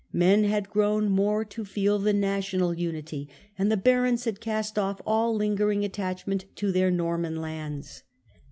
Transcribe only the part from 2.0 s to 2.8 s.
national